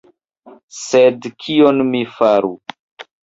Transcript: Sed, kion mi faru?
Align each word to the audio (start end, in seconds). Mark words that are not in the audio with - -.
Sed, 0.77 1.27
kion 1.45 1.85
mi 1.91 2.03
faru? 2.17 2.53